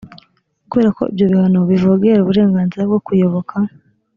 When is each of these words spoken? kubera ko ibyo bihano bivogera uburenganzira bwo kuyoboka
kubera 0.69 0.89
ko 0.97 1.03
ibyo 1.11 1.25
bihano 1.31 1.59
bivogera 1.69 2.19
uburenganzira 2.21 2.81
bwo 2.89 2.99
kuyoboka 3.05 3.55